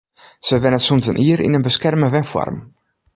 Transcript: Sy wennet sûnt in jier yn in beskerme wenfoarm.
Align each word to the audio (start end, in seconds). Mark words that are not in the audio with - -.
Sy 0.47 0.55
wennet 0.61 0.85
sûnt 0.87 1.09
in 1.11 1.21
jier 1.25 1.41
yn 1.45 1.57
in 1.57 1.65
beskerme 1.67 2.07
wenfoarm. 2.13 2.57